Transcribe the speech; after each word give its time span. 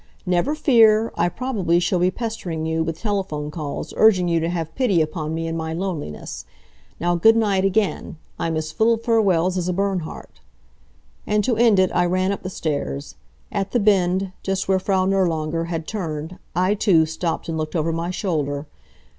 "Never 0.25 0.55
fear! 0.55 1.11
I 1.15 1.29
probably 1.29 1.79
shall 1.79 1.99
be 1.99 2.09
pestering 2.09 2.65
you 2.65 2.81
with 2.81 2.97
telephone 3.01 3.51
calls, 3.51 3.93
urging 3.95 4.27
you 4.27 4.39
to 4.39 4.49
have 4.49 4.73
pity 4.73 4.99
upon 4.99 5.35
me 5.35 5.45
in 5.45 5.55
my 5.55 5.73
loneliness. 5.73 6.43
Now 6.99 7.13
goodnight 7.13 7.65
again. 7.65 8.17
I'm 8.39 8.57
as 8.57 8.71
full 8.71 8.95
of 8.95 9.03
farewells 9.03 9.59
as 9.59 9.69
a 9.69 9.73
Bernhardt." 9.73 10.39
And 11.27 11.43
to 11.43 11.55
end 11.55 11.77
it 11.77 11.91
I 11.93 12.07
ran 12.07 12.31
up 12.31 12.41
the 12.41 12.49
stairs. 12.49 13.13
At 13.51 13.73
the 13.73 13.79
bend, 13.79 14.31
just 14.41 14.67
where 14.67 14.79
Frau 14.79 15.05
Nirlanger 15.05 15.65
had 15.65 15.87
turned, 15.87 16.39
I 16.55 16.73
too 16.73 17.05
stopped 17.05 17.47
and 17.47 17.55
looked 17.55 17.75
over 17.75 17.93
my 17.93 18.09
shoulder. 18.09 18.65